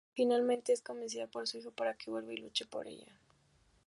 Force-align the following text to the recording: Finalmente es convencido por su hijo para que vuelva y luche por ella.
Finalmente 0.15 0.73
es 0.73 0.81
convencido 0.81 1.27
por 1.29 1.47
su 1.47 1.59
hijo 1.59 1.69
para 1.69 1.93
que 1.93 2.09
vuelva 2.09 2.33
y 2.33 2.37
luche 2.37 2.65
por 2.65 2.87
ella. 2.87 3.15